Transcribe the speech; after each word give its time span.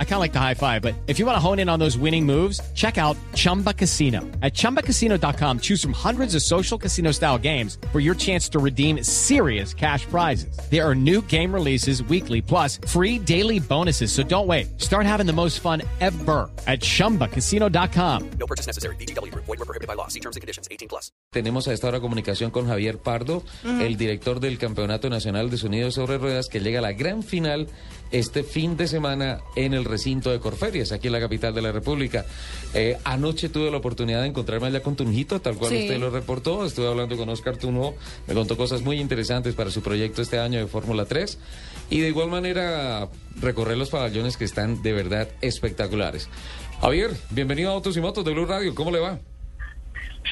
I 0.00 0.04
kind 0.04 0.14
of 0.14 0.20
like 0.20 0.32
the 0.32 0.40
high 0.40 0.54
five, 0.54 0.82
but 0.82 0.96
if 1.06 1.20
you 1.20 1.26
want 1.26 1.36
to 1.36 1.40
hone 1.40 1.60
in 1.60 1.68
on 1.68 1.78
those 1.78 1.96
winning 1.96 2.26
moves, 2.26 2.60
check 2.74 2.98
out 2.98 3.16
Chumba 3.34 3.72
Casino. 3.72 4.22
At 4.42 4.54
ChumbaCasino.com, 4.54 5.60
choose 5.60 5.80
from 5.80 5.92
hundreds 5.92 6.34
of 6.34 6.42
social 6.42 6.76
casino 6.76 7.12
style 7.12 7.38
games 7.38 7.78
for 7.92 8.00
your 8.00 8.16
chance 8.16 8.48
to 8.48 8.58
redeem 8.58 9.04
serious 9.04 9.72
cash 9.72 10.04
prizes. 10.06 10.58
There 10.68 10.84
are 10.84 10.96
new 10.96 11.22
game 11.22 11.54
releases 11.54 12.02
weekly, 12.02 12.42
plus 12.42 12.80
free 12.88 13.20
daily 13.20 13.60
bonuses. 13.60 14.10
So 14.10 14.24
don't 14.24 14.48
wait. 14.48 14.80
Start 14.80 15.06
having 15.06 15.26
the 15.26 15.32
most 15.32 15.60
fun 15.60 15.82
ever 16.00 16.50
at 16.66 16.80
ChumbaCasino.com. 16.80 18.30
No 18.40 18.46
purchase 18.46 18.66
necessary. 18.66 18.96
BGW. 18.96 19.32
Void 19.32 19.46
were 19.46 19.56
prohibited 19.58 19.86
by 19.86 19.94
law. 19.94 20.08
See 20.08 20.20
terms 20.20 20.34
and 20.34 20.40
conditions. 20.40 20.66
18 20.72 20.88
plus. 20.88 21.12
Tenemos 21.30 21.68
a 21.68 21.74
esta 21.74 21.88
hora 21.88 22.00
comunicación 22.00 22.50
con 22.50 22.66
Javier 22.66 22.98
Pardo, 22.98 23.42
el 23.64 23.98
director 23.98 24.40
del 24.40 24.56
Campeonato 24.56 25.10
Nacional 25.10 25.50
de 25.50 25.58
Sonidos 25.58 25.94
sobre 25.94 26.16
Ruedas, 26.16 26.48
que 26.48 26.60
llega 26.60 26.78
a 26.78 26.82
la 26.82 26.92
gran 26.92 27.22
final 27.22 27.68
este 28.10 28.42
fin 28.42 28.78
de 28.78 28.88
semana 28.88 29.40
en 29.54 29.74
el 29.74 29.84
recinto 29.88 30.30
de 30.30 30.38
Corferias, 30.38 30.92
aquí 30.92 31.08
en 31.08 31.14
la 31.14 31.20
capital 31.20 31.52
de 31.54 31.62
la 31.62 31.72
República. 31.72 32.24
Eh, 32.74 32.96
anoche 33.04 33.48
tuve 33.48 33.70
la 33.70 33.78
oportunidad 33.78 34.22
de 34.22 34.28
encontrarme 34.28 34.68
allá 34.68 34.80
con 34.82 34.94
Tunjito, 34.94 35.40
tal 35.40 35.56
cual 35.56 35.70
Sí. 35.72 35.82
usted 35.82 35.98
lo 35.98 36.10
reportó. 36.10 36.64
Estuve 36.64 36.86
hablando 36.88 37.16
con 37.16 37.28
Oscar 37.28 37.56
Tunjo, 37.56 37.96
me 38.26 38.34
contó 38.34 38.56
cosas 38.56 38.82
muy 38.82 39.00
interesantes 39.00 39.54
para 39.54 39.70
su 39.70 39.82
proyecto 39.82 40.22
este 40.22 40.38
año 40.38 40.58
de 40.60 40.66
Fórmula 40.66 41.04
3. 41.06 41.38
Y 41.90 42.00
de 42.00 42.08
igual 42.08 42.28
manera, 42.28 43.08
recorrer 43.40 43.76
los 43.78 43.90
pabellones 43.90 44.36
que 44.36 44.44
están 44.44 44.82
de 44.82 44.92
verdad 44.92 45.28
espectaculares. 45.40 46.28
Javier, 46.80 47.10
bienvenido 47.30 47.70
a 47.70 47.74
Autos 47.74 47.96
y 47.96 48.00
Motos 48.00 48.24
de 48.24 48.32
Blue 48.34 48.46
Radio, 48.46 48.74
¿cómo 48.74 48.90
le 48.90 49.00
va? 49.00 49.18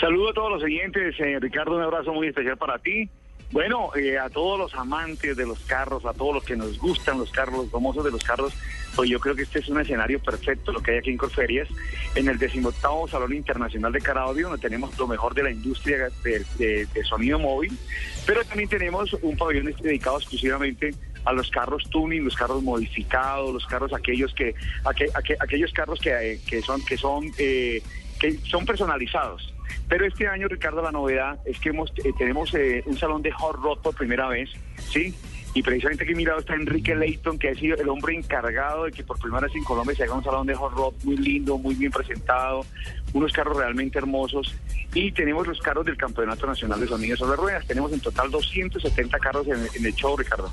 Saludo 0.00 0.30
a 0.30 0.32
todos 0.34 0.50
los 0.52 0.62
oyentes, 0.62 1.14
eh, 1.18 1.38
Ricardo, 1.40 1.74
un 1.76 1.82
abrazo 1.82 2.12
muy 2.12 2.28
especial 2.28 2.58
para 2.58 2.78
ti. 2.78 3.08
Bueno, 3.52 3.90
eh, 3.94 4.18
a 4.18 4.28
todos 4.28 4.58
los 4.58 4.74
amantes 4.74 5.36
de 5.36 5.46
los 5.46 5.60
carros, 5.60 6.04
a 6.04 6.12
todos 6.12 6.34
los 6.34 6.44
que 6.44 6.56
nos 6.56 6.78
gustan 6.78 7.18
los 7.18 7.30
carros, 7.30 7.56
los 7.56 7.70
famosos 7.70 8.04
de 8.04 8.10
los 8.10 8.22
carros, 8.24 8.52
pues 8.96 9.08
yo 9.08 9.20
creo 9.20 9.36
que 9.36 9.42
este 9.42 9.60
es 9.60 9.68
un 9.68 9.80
escenario 9.80 10.18
perfecto 10.20 10.72
lo 10.72 10.82
que 10.82 10.90
hay 10.92 10.98
aquí 10.98 11.10
en 11.10 11.16
Corferias, 11.16 11.68
en 12.16 12.28
el 12.28 12.38
decimoctavo 12.38 13.06
Salón 13.06 13.32
Internacional 13.34 13.92
de 13.92 14.00
Car 14.00 14.18
Audio, 14.18 14.48
donde 14.48 14.60
tenemos 14.62 14.98
lo 14.98 15.06
mejor 15.06 15.32
de 15.34 15.44
la 15.44 15.50
industria 15.52 16.08
de 16.24 16.88
sonido 17.08 17.38
móvil, 17.38 17.78
pero 18.26 18.44
también 18.44 18.68
tenemos 18.68 19.12
un 19.22 19.36
pabellón 19.36 19.72
dedicado 19.80 20.16
exclusivamente 20.18 20.92
a 21.24 21.32
los 21.32 21.48
carros 21.50 21.84
tuning, 21.90 22.24
los 22.24 22.34
carros 22.36 22.62
modificados, 22.62 23.52
los 23.52 23.66
carros 23.66 23.92
aquellos 23.94 24.34
que, 24.34 24.54
aqu- 24.84 25.10
aqu- 25.12 25.36
aquellos 25.40 25.72
carros 25.72 26.00
que, 26.00 26.10
eh, 26.10 26.40
que 26.46 26.62
son, 26.62 26.84
que 26.84 26.96
son, 26.96 27.30
eh, 27.38 27.82
que 28.18 28.38
son 28.48 28.64
personalizados. 28.66 29.52
Pero 29.88 30.06
este 30.06 30.26
año, 30.26 30.48
Ricardo, 30.48 30.82
la 30.82 30.92
novedad 30.92 31.38
es 31.44 31.58
que 31.60 31.70
hemos, 31.70 31.92
eh, 32.04 32.12
tenemos 32.18 32.52
eh, 32.54 32.82
un 32.86 32.96
salón 32.98 33.22
de 33.22 33.30
hot 33.32 33.56
rod 33.56 33.78
por 33.80 33.94
primera 33.94 34.28
vez, 34.28 34.50
¿sí? 34.90 35.14
Y 35.54 35.62
precisamente 35.62 36.04
aquí 36.04 36.12
a 36.12 36.16
mi 36.16 36.24
lado 36.26 36.40
está 36.40 36.54
Enrique 36.54 36.94
Leighton, 36.94 37.38
que 37.38 37.48
ha 37.48 37.54
sido 37.54 37.78
el 37.78 37.88
hombre 37.88 38.14
encargado 38.14 38.84
de 38.84 38.92
que 38.92 39.02
por 39.02 39.18
primera 39.18 39.46
vez 39.46 39.56
en 39.56 39.64
Colombia 39.64 39.96
se 39.96 40.02
haga 40.02 40.12
un 40.12 40.22
salón 40.22 40.46
de 40.46 40.54
hot 40.54 40.72
rod 40.72 40.92
muy 41.02 41.16
lindo, 41.16 41.56
muy 41.56 41.74
bien 41.74 41.90
presentado, 41.90 42.66
unos 43.14 43.32
carros 43.32 43.56
realmente 43.56 43.96
hermosos. 43.96 44.54
Y 44.92 45.12
tenemos 45.12 45.46
los 45.46 45.58
carros 45.60 45.86
del 45.86 45.96
Campeonato 45.96 46.46
Nacional 46.46 46.80
de 46.80 46.88
Sonidos 46.88 47.20
sobre 47.20 47.36
Ruedas. 47.36 47.66
Tenemos 47.66 47.90
en 47.92 48.00
total 48.00 48.30
270 48.30 49.18
carros 49.18 49.46
en, 49.46 49.54
en 49.54 49.86
el 49.86 49.94
show, 49.94 50.14
Ricardo. 50.14 50.52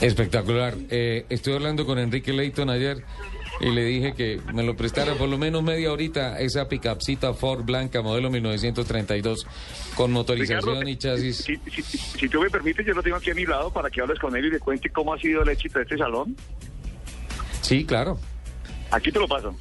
Espectacular. 0.00 0.74
Eh, 0.88 1.26
estuve 1.28 1.56
hablando 1.56 1.84
con 1.84 1.98
Enrique 1.98 2.32
Leighton 2.32 2.70
ayer 2.70 3.04
y 3.60 3.70
le 3.70 3.84
dije 3.84 4.14
que 4.14 4.40
me 4.54 4.62
lo 4.62 4.74
prestara 4.76 5.14
por 5.14 5.28
lo 5.28 5.36
menos 5.38 5.62
media 5.62 5.92
horita 5.92 6.38
esa 6.40 6.68
picapcita 6.68 7.34
Ford 7.34 7.62
blanca 7.64 8.00
modelo 8.02 8.30
1932 8.30 9.46
con 9.94 10.12
motorización 10.12 10.60
Ricardo, 10.84 10.88
y 10.88 10.96
chasis. 10.96 11.36
Si, 11.38 11.56
si- 11.70 11.82
si- 11.82 12.28
tú 12.28 12.40
me 12.40 12.48
permites, 12.50 12.86
yo 12.86 12.94
lo 12.94 13.02
tengo 13.02 13.16
aquí 13.16 13.30
a 13.30 13.34
mi 13.34 13.44
lado 13.44 13.72
para 13.72 13.90
que 13.90 14.00
hables 14.00 14.18
con 14.18 14.34
él 14.36 14.46
y 14.46 14.50
le 14.50 14.60
cuente 14.60 14.88
cómo 14.90 15.12
ha 15.14 15.18
sido 15.18 15.42
el 15.42 15.48
éxito 15.50 15.78
de 15.78 15.82
este 15.84 15.98
salón. 15.98 16.34
Sí, 17.60 17.84
claro. 17.84 18.18
Aquí 18.90 19.12
te 19.12 19.18
lo 19.18 19.28
paso. 19.28 19.54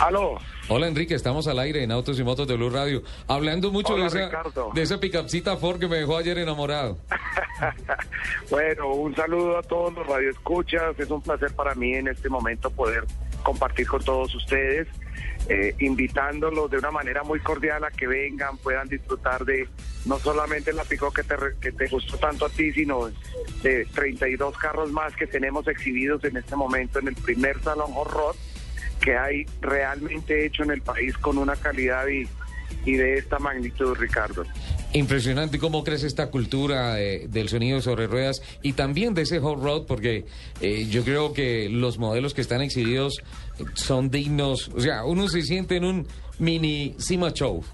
Aló. 0.00 0.36
Hola 0.68 0.88
Enrique, 0.88 1.14
estamos 1.14 1.46
al 1.48 1.58
aire 1.58 1.82
en 1.82 1.92
Autos 1.92 2.18
y 2.18 2.24
Motos 2.24 2.46
de 2.48 2.56
Blue 2.56 2.70
Radio. 2.70 3.02
Hablando 3.28 3.70
mucho 3.70 3.94
Hola, 3.94 4.04
de 4.04 4.08
esa, 4.08 4.26
Ricardo. 4.26 4.70
de 4.74 4.82
esa 4.82 4.98
picapcita 5.00 5.56
Ford 5.56 5.78
que 5.78 5.86
me 5.88 5.96
dejó 5.96 6.16
ayer 6.16 6.38
enamorado. 6.38 6.98
Bueno, 8.50 8.94
un 8.94 9.14
saludo 9.14 9.58
a 9.58 9.62
todos 9.62 9.92
los 9.94 10.06
radioescuchas. 10.06 10.98
Es 10.98 11.10
un 11.10 11.22
placer 11.22 11.54
para 11.54 11.74
mí 11.74 11.94
en 11.94 12.08
este 12.08 12.28
momento 12.28 12.70
poder 12.70 13.04
compartir 13.42 13.86
con 13.86 14.02
todos 14.04 14.34
ustedes, 14.34 14.86
eh, 15.48 15.74
invitándolos 15.80 16.70
de 16.70 16.78
una 16.78 16.90
manera 16.92 17.24
muy 17.24 17.40
cordial 17.40 17.82
a 17.84 17.90
que 17.90 18.06
vengan, 18.06 18.56
puedan 18.58 18.88
disfrutar 18.88 19.44
de 19.44 19.68
no 20.04 20.18
solamente 20.18 20.72
la 20.72 20.84
pico 20.84 21.12
que 21.12 21.24
te, 21.24 21.34
que 21.60 21.72
te 21.72 21.88
gustó 21.88 22.18
tanto 22.18 22.46
a 22.46 22.48
ti, 22.48 22.72
sino 22.72 23.10
de 23.62 23.84
32 23.86 24.56
carros 24.58 24.92
más 24.92 25.14
que 25.16 25.26
tenemos 25.26 25.66
exhibidos 25.66 26.22
en 26.24 26.36
este 26.36 26.54
momento 26.54 27.00
en 27.00 27.08
el 27.08 27.16
primer 27.16 27.60
salón 27.62 27.92
Hot 27.92 28.12
Rod 28.12 28.36
que 29.00 29.16
hay 29.16 29.44
realmente 29.60 30.46
hecho 30.46 30.62
en 30.62 30.70
el 30.70 30.80
país 30.80 31.16
con 31.18 31.36
una 31.36 31.56
calidad 31.56 32.06
y, 32.06 32.28
y 32.84 32.94
de 32.94 33.14
esta 33.14 33.38
magnitud, 33.38 33.94
Ricardo. 33.96 34.44
Impresionante 34.92 35.58
cómo 35.58 35.84
crece 35.84 36.06
esta 36.06 36.30
cultura 36.30 37.00
eh, 37.00 37.26
del 37.28 37.48
sonido 37.48 37.80
sobre 37.80 38.06
ruedas 38.06 38.42
y 38.62 38.74
también 38.74 39.14
de 39.14 39.22
ese 39.22 39.40
hot 39.40 39.62
rod, 39.62 39.86
porque 39.86 40.26
eh, 40.60 40.86
yo 40.90 41.04
creo 41.04 41.32
que 41.32 41.68
los 41.70 41.98
modelos 41.98 42.34
que 42.34 42.42
están 42.42 42.60
exhibidos 42.60 43.22
son 43.74 44.10
dignos. 44.10 44.68
O 44.68 44.80
sea, 44.80 45.04
uno 45.04 45.28
se 45.28 45.42
siente 45.42 45.76
en 45.76 45.84
un 45.84 46.06
mini 46.38 46.94
Cima 46.98 47.30
Show. 47.32 47.64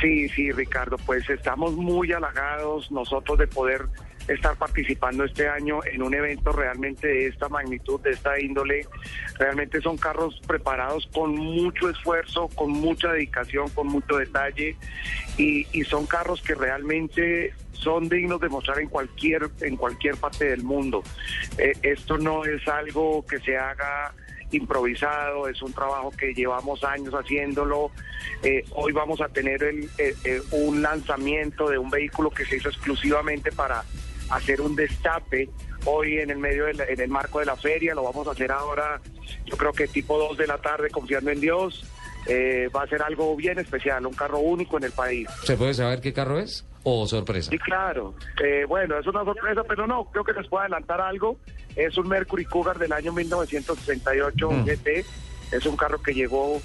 Sí, 0.00 0.28
sí, 0.28 0.52
Ricardo, 0.52 0.96
pues 1.06 1.28
estamos 1.30 1.72
muy 1.72 2.12
halagados 2.12 2.90
nosotros 2.90 3.38
de 3.38 3.46
poder 3.46 3.86
estar 4.28 4.56
participando 4.56 5.24
este 5.24 5.48
año 5.48 5.80
en 5.84 6.02
un 6.02 6.14
evento 6.14 6.52
realmente 6.52 7.08
de 7.08 7.26
esta 7.26 7.48
magnitud, 7.48 8.00
de 8.00 8.10
esta 8.10 8.40
índole. 8.40 8.86
Realmente 9.38 9.80
son 9.80 9.96
carros 9.96 10.40
preparados 10.46 11.08
con 11.12 11.34
mucho 11.34 11.90
esfuerzo, 11.90 12.48
con 12.54 12.70
mucha 12.70 13.12
dedicación, 13.12 13.68
con 13.70 13.86
mucho 13.88 14.16
detalle 14.16 14.76
y, 15.36 15.66
y 15.72 15.84
son 15.84 16.06
carros 16.06 16.42
que 16.42 16.54
realmente 16.54 17.54
son 17.72 18.08
dignos 18.08 18.40
de 18.40 18.48
mostrar 18.48 18.80
en 18.80 18.88
cualquier 18.88 19.48
en 19.60 19.76
cualquier 19.76 20.16
parte 20.16 20.46
del 20.46 20.64
mundo. 20.64 21.02
Eh, 21.58 21.72
esto 21.82 22.18
no 22.18 22.44
es 22.44 22.66
algo 22.68 23.24
que 23.24 23.38
se 23.38 23.56
haga 23.56 24.12
improvisado, 24.50 25.48
es 25.48 25.60
un 25.62 25.72
trabajo 25.72 26.10
que 26.10 26.32
llevamos 26.32 26.82
años 26.84 27.14
haciéndolo. 27.14 27.90
Eh, 28.42 28.64
hoy 28.72 28.92
vamos 28.92 29.20
a 29.20 29.28
tener 29.28 29.62
el, 29.62 29.88
eh, 29.98 30.42
un 30.52 30.82
lanzamiento 30.82 31.68
de 31.68 31.78
un 31.78 31.90
vehículo 31.90 32.30
que 32.30 32.44
se 32.46 32.56
hizo 32.56 32.68
exclusivamente 32.68 33.52
para 33.52 33.84
hacer 34.30 34.60
un 34.60 34.74
destape. 34.76 35.48
Hoy 35.84 36.18
en 36.18 36.30
el 36.30 36.38
medio, 36.38 36.66
de 36.66 36.74
la- 36.74 36.84
en 36.84 37.00
el 37.00 37.08
marco 37.08 37.38
de 37.40 37.46
la 37.46 37.56
feria, 37.56 37.94
lo 37.94 38.02
vamos 38.02 38.26
a 38.26 38.32
hacer 38.32 38.50
ahora, 38.52 39.00
yo 39.46 39.56
creo 39.56 39.72
que 39.72 39.86
tipo 39.88 40.18
2 40.18 40.36
de 40.36 40.46
la 40.46 40.58
tarde, 40.58 40.90
confiando 40.90 41.30
en 41.30 41.40
Dios. 41.40 41.84
Eh, 42.26 42.68
va 42.76 42.82
a 42.82 42.86
ser 42.88 43.00
algo 43.02 43.34
bien 43.36 43.58
especial, 43.58 44.04
un 44.04 44.12
carro 44.12 44.38
único 44.40 44.76
en 44.76 44.84
el 44.84 44.92
país. 44.92 45.28
¿Se 45.44 45.56
puede 45.56 45.72
saber 45.72 46.00
qué 46.02 46.12
carro 46.12 46.38
es? 46.38 46.66
¿O 46.82 47.06
sorpresa? 47.06 47.50
Sí, 47.50 47.58
claro. 47.58 48.14
Eh, 48.44 48.64
bueno, 48.68 48.98
es 48.98 49.06
una 49.06 49.24
sorpresa, 49.24 49.62
pero 49.66 49.86
no, 49.86 50.04
creo 50.10 50.24
que 50.24 50.32
les 50.34 50.46
puedo 50.48 50.60
adelantar 50.62 51.00
algo. 51.00 51.38
Es 51.74 51.96
un 51.96 52.06
Mercury 52.08 52.44
Cougar 52.44 52.78
del 52.78 52.92
año 52.92 53.12
1968 53.12 54.50
Mm. 54.50 54.64
GT. 54.64 55.04
Es 55.52 55.64
un 55.64 55.76
carro 55.76 56.02
que 56.02 56.12
llegó 56.12 56.60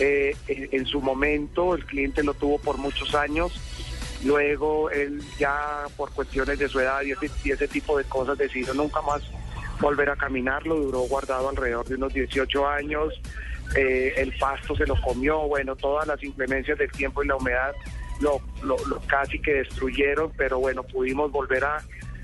eh, 0.00 0.34
en, 0.48 0.68
en 0.72 0.86
su 0.86 1.00
momento, 1.00 1.76
el 1.76 1.84
cliente 1.86 2.24
lo 2.24 2.34
tuvo 2.34 2.58
por 2.58 2.78
muchos 2.78 3.14
años. 3.14 3.52
Luego 4.24 4.90
él 4.90 5.22
ya 5.38 5.84
por 5.96 6.10
cuestiones 6.12 6.58
de 6.58 6.68
su 6.68 6.80
edad 6.80 7.02
y 7.02 7.12
ese, 7.12 7.30
y 7.44 7.52
ese 7.52 7.68
tipo 7.68 7.98
de 7.98 8.04
cosas 8.04 8.38
decidió 8.38 8.72
nunca 8.74 9.00
más 9.02 9.22
volver 9.80 10.10
a 10.10 10.16
caminarlo. 10.16 10.76
Duró 10.76 11.00
guardado 11.00 11.48
alrededor 11.48 11.86
de 11.86 11.96
unos 11.96 12.12
18 12.14 12.68
años. 12.68 13.12
Eh, 13.76 14.14
el 14.16 14.36
pasto 14.38 14.76
se 14.76 14.86
lo 14.86 15.00
comió, 15.00 15.40
bueno, 15.48 15.74
todas 15.76 16.06
las 16.06 16.22
inclemencias 16.22 16.78
del 16.78 16.90
tiempo 16.92 17.22
y 17.22 17.26
la 17.26 17.36
humedad 17.36 17.74
lo, 18.20 18.40
lo, 18.62 18.76
lo 18.86 19.00
casi 19.06 19.40
que 19.40 19.54
destruyeron, 19.54 20.32
pero 20.36 20.58
bueno, 20.58 20.82
pudimos 20.82 21.32
volver 21.32 21.64
a, 21.64 21.82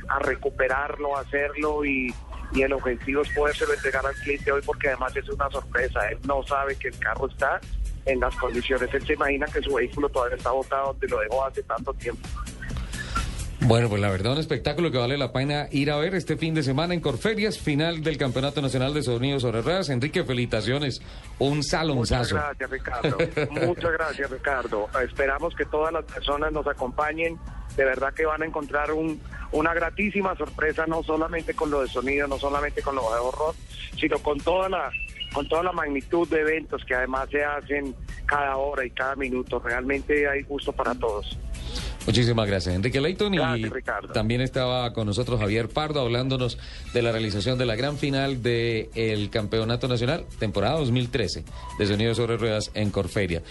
a 0.08 0.18
recuperarlo, 0.20 1.16
a 1.16 1.20
hacerlo 1.20 1.84
y, 1.84 2.14
y 2.52 2.62
el 2.62 2.72
objetivo 2.72 3.22
es 3.22 3.30
podérselo 3.30 3.74
entregar 3.74 4.04
al 4.06 4.14
cliente 4.14 4.52
hoy 4.52 4.60
porque 4.64 4.88
además 4.88 5.16
es 5.16 5.28
una 5.28 5.48
sorpresa, 5.50 6.08
él 6.08 6.18
no 6.26 6.42
sabe 6.42 6.76
que 6.76 6.88
el 6.88 6.98
carro 6.98 7.28
está 7.28 7.60
en 8.10 8.20
las 8.20 8.34
condiciones, 8.36 8.92
él 8.92 9.06
se 9.06 9.14
imagina 9.14 9.46
que 9.46 9.60
su 9.62 9.74
vehículo 9.74 10.08
todavía 10.08 10.36
está 10.36 10.50
botado 10.50 10.88
donde 10.88 11.08
lo 11.08 11.20
dejó 11.20 11.44
hace 11.44 11.62
tanto 11.62 11.92
tiempo. 11.94 12.28
Bueno, 13.62 13.90
pues 13.90 14.00
la 14.00 14.10
verdad, 14.10 14.32
un 14.32 14.38
espectáculo 14.38 14.90
que 14.90 14.96
vale 14.96 15.18
la 15.18 15.32
pena 15.32 15.68
ir 15.70 15.90
a 15.90 15.96
ver 15.98 16.14
este 16.14 16.38
fin 16.38 16.54
de 16.54 16.62
semana 16.62 16.94
en 16.94 17.00
Corferias, 17.00 17.58
final 17.58 18.02
del 18.02 18.16
Campeonato 18.16 18.62
Nacional 18.62 18.94
de 18.94 19.02
Sonidos 19.02 19.42
sobre 19.42 19.60
Ruedas. 19.60 19.90
Enrique, 19.90 20.24
felicitaciones. 20.24 21.02
Un 21.38 21.58
Muchas 21.58 21.70
salonzazo. 21.70 22.36
gracias, 22.36 22.70
Ricardo. 22.70 23.18
Muchas 23.66 23.92
gracias, 23.92 24.30
Ricardo. 24.30 24.88
Esperamos 25.04 25.54
que 25.54 25.66
todas 25.66 25.92
las 25.92 26.04
personas 26.06 26.52
nos 26.52 26.66
acompañen. 26.66 27.38
De 27.76 27.84
verdad 27.84 28.14
que 28.14 28.24
van 28.24 28.42
a 28.42 28.46
encontrar 28.46 28.92
un, 28.92 29.20
una 29.52 29.74
gratísima 29.74 30.34
sorpresa, 30.36 30.86
no 30.86 31.02
solamente 31.02 31.54
con 31.54 31.70
lo 31.70 31.82
de 31.82 31.88
sonido, 31.88 32.26
no 32.26 32.38
solamente 32.38 32.80
con 32.80 32.96
lo 32.96 33.02
de 33.12 33.20
horror, 33.20 33.54
sino 33.98 34.18
con 34.20 34.38
toda 34.40 34.70
la 34.70 34.90
con 35.32 35.48
toda 35.48 35.62
la 35.62 35.72
magnitud 35.72 36.28
de 36.28 36.40
eventos 36.40 36.84
que 36.84 36.94
además 36.94 37.28
se 37.30 37.44
hacen 37.44 37.94
cada 38.26 38.56
hora 38.56 38.84
y 38.84 38.90
cada 38.90 39.16
minuto. 39.16 39.58
Realmente 39.60 40.28
hay 40.28 40.42
gusto 40.42 40.72
para 40.72 40.94
todos. 40.94 41.36
Muchísimas 42.06 42.48
gracias, 42.48 42.74
Enrique 42.74 43.00
Leighton. 43.00 43.34
Y 43.34 43.36
Gracias, 43.36 43.70
Ricardo. 43.70 44.12
también 44.12 44.40
estaba 44.40 44.92
con 44.92 45.06
nosotros 45.06 45.38
Javier 45.38 45.68
Pardo 45.68 46.00
hablándonos 46.00 46.58
de 46.94 47.02
la 47.02 47.12
realización 47.12 47.58
de 47.58 47.66
la 47.66 47.76
gran 47.76 47.98
final 47.98 48.42
del 48.42 49.28
Campeonato 49.30 49.86
Nacional, 49.86 50.24
temporada 50.38 50.78
2013, 50.78 51.44
de 51.78 51.86
Sonido 51.86 52.14
sobre 52.14 52.38
Ruedas 52.38 52.70
en 52.74 52.90
Corferia. 52.90 53.42